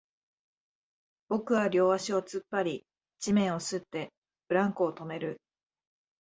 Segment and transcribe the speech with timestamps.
[1.29, 2.85] 僕は両足を突っ張り、
[3.19, 4.09] 地面を擦って、
[4.47, 5.39] ブランコを止める